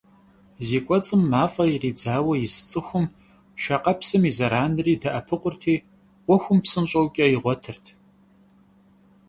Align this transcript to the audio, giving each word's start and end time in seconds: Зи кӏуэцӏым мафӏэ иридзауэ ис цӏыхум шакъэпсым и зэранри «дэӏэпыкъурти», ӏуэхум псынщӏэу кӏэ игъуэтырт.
Зи 0.67 0.79
кӏуэцӏым 0.85 1.21
мафӏэ 1.31 1.65
иридзауэ 1.73 2.33
ис 2.45 2.55
цӏыхум 2.69 3.05
шакъэпсым 3.61 4.23
и 4.29 4.31
зэранри 4.37 4.93
«дэӏэпыкъурти», 5.01 5.75
ӏуэхум 6.25 6.59
псынщӏэу 6.63 7.07
кӏэ 7.15 7.25
игъуэтырт. 7.35 7.85